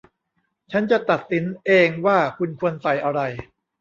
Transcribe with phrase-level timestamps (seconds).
[0.71, 3.21] ฉันจะตัดสินเองว่าคุณควรใส่อะไร